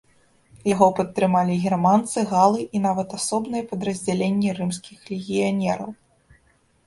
Яго 0.73 0.85
падтрымалі 0.99 1.57
германцы, 1.65 2.23
галы 2.31 2.63
і 2.79 2.81
нават 2.85 3.09
асобныя 3.19 3.67
падраздзяленні 3.73 4.55
рымскіх 4.61 4.99
легіянераў. 5.11 5.89